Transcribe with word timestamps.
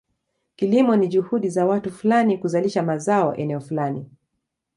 Kilimo 0.55 0.95
ni 0.95 1.07
juhudi 1.07 1.49
za 1.49 1.65
watu 1.65 1.91
fulani 1.91 2.37
kuzalisha 2.37 2.83
mazao 2.83 3.35
eneo 3.35 3.59
fulani. 3.59 4.05